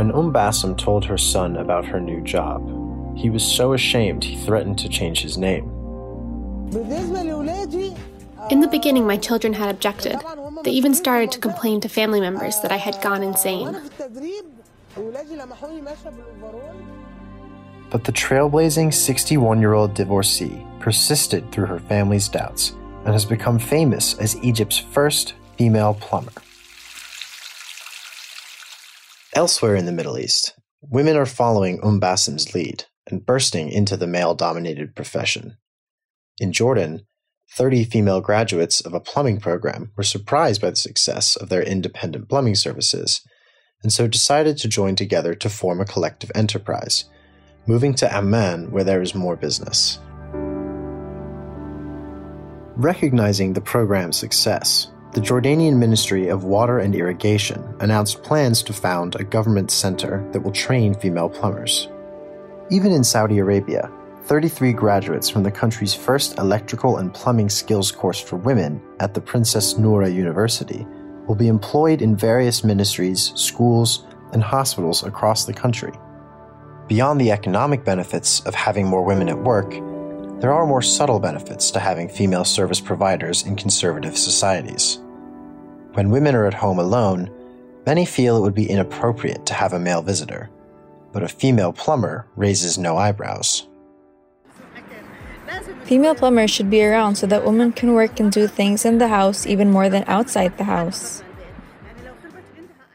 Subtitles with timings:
[0.00, 2.62] When Bassem told her son about her new job,
[3.18, 5.64] he was so ashamed he threatened to change his name.
[8.50, 10.16] In the beginning, my children had objected.
[10.64, 13.76] They even started to complain to family members that I had gone insane.
[17.90, 22.70] But the trailblazing 61 year old divorcee persisted through her family's doubts
[23.04, 26.32] and has become famous as Egypt's first female plumber.
[29.32, 34.08] Elsewhere in the Middle East, women are following Umm Bassem's lead and bursting into the
[34.08, 35.56] male dominated profession.
[36.38, 37.06] In Jordan,
[37.52, 42.28] 30 female graduates of a plumbing program were surprised by the success of their independent
[42.28, 43.20] plumbing services,
[43.84, 47.04] and so decided to join together to form a collective enterprise,
[47.68, 50.00] moving to Amman where there is more business.
[52.74, 59.16] Recognizing the program's success, the Jordanian Ministry of Water and Irrigation announced plans to found
[59.16, 61.88] a government center that will train female plumbers.
[62.70, 63.90] Even in Saudi Arabia,
[64.26, 69.20] 33 graduates from the country's first electrical and plumbing skills course for women at the
[69.20, 70.86] Princess Noura University
[71.26, 75.92] will be employed in various ministries, schools, and hospitals across the country.
[76.86, 79.74] Beyond the economic benefits of having more women at work,
[80.40, 84.98] there are more subtle benefits to having female service providers in conservative societies.
[85.92, 87.30] When women are at home alone,
[87.84, 90.48] many feel it would be inappropriate to have a male visitor,
[91.12, 93.68] but a female plumber raises no eyebrows.
[95.84, 99.08] Female plumbers should be around so that women can work and do things in the
[99.08, 101.22] house even more than outside the house.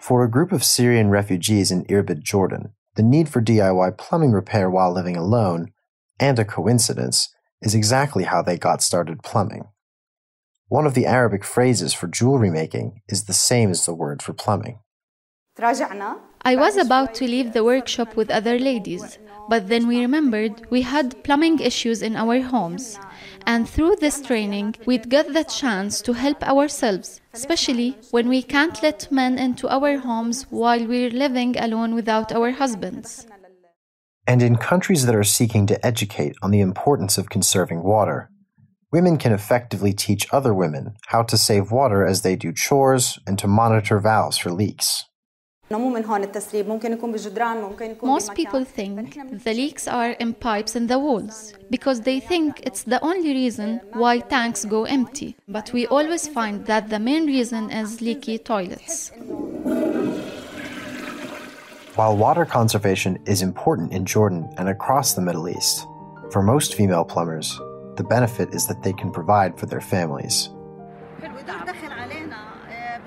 [0.00, 4.70] For a group of Syrian refugees in Irbid, Jordan, the need for DIY plumbing repair
[4.70, 5.72] while living alone,
[6.20, 7.33] and a coincidence,
[7.64, 9.64] is exactly how they got started plumbing.
[10.68, 14.32] One of the Arabic phrases for jewelry making is the same as the word for
[14.32, 14.78] plumbing.
[16.46, 20.82] I was about to leave the workshop with other ladies, but then we remembered we
[20.82, 22.98] had plumbing issues in our homes.
[23.46, 28.82] And through this training, we'd got the chance to help ourselves, especially when we can't
[28.82, 33.26] let men into our homes while we're living alone without our husbands.
[34.26, 38.30] And in countries that are seeking to educate on the importance of conserving water,
[38.90, 43.38] women can effectively teach other women how to save water as they do chores and
[43.38, 45.04] to monitor valves for leaks.
[45.70, 45.88] Most
[48.34, 49.14] people think
[49.44, 53.80] the leaks are in pipes in the walls because they think it's the only reason
[53.94, 55.36] why tanks go empty.
[55.48, 59.10] But we always find that the main reason is leaky toilets.
[61.94, 65.86] While water conservation is important in Jordan and across the Middle East,
[66.32, 67.56] for most female plumbers,
[67.94, 70.50] the benefit is that they can provide for their families.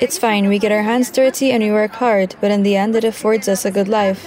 [0.00, 2.96] It's fine, we get our hands dirty and we work hard, but in the end,
[2.96, 4.26] it affords us a good life.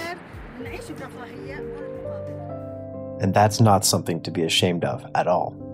[3.20, 5.65] And that's not something to be ashamed of at all.